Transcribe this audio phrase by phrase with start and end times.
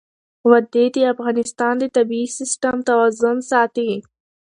[0.49, 3.89] وادي د افغانستان د طبعي سیسټم توازن ساتي.